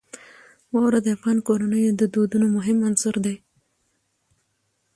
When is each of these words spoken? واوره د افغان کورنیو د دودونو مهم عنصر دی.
واوره 0.73 0.99
د 1.03 1.07
افغان 1.15 1.37
کورنیو 1.47 1.97
د 2.01 2.03
دودونو 2.13 2.45
مهم 2.57 2.77
عنصر 2.87 3.15
دی. 3.25 3.35